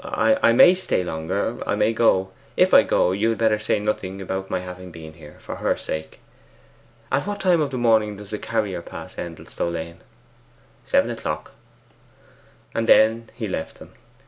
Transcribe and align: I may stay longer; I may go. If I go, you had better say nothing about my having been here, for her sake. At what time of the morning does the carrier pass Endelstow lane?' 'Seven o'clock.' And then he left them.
I 0.03 0.51
may 0.51 0.73
stay 0.73 1.03
longer; 1.03 1.57
I 1.67 1.75
may 1.75 1.93
go. 1.93 2.31
If 2.57 2.73
I 2.73 2.81
go, 2.81 3.11
you 3.11 3.29
had 3.29 3.37
better 3.37 3.59
say 3.59 3.77
nothing 3.77 4.19
about 4.19 4.49
my 4.49 4.61
having 4.61 4.89
been 4.89 5.13
here, 5.13 5.37
for 5.39 5.57
her 5.57 5.77
sake. 5.77 6.19
At 7.11 7.27
what 7.27 7.39
time 7.41 7.61
of 7.61 7.69
the 7.69 7.77
morning 7.77 8.17
does 8.17 8.31
the 8.31 8.39
carrier 8.39 8.81
pass 8.81 9.15
Endelstow 9.19 9.69
lane?' 9.69 10.01
'Seven 10.87 11.11
o'clock.' 11.11 11.51
And 12.73 12.89
then 12.89 13.29
he 13.35 13.47
left 13.47 13.77
them. 13.77 13.91